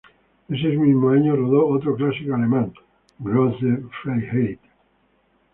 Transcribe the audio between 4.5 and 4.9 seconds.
Nr.